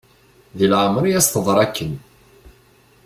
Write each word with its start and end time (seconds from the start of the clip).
Deg 0.57 0.69
leɛmer 0.71 1.03
i 1.05 1.11
as-teḍra 1.19 1.59
akken. 1.65 1.91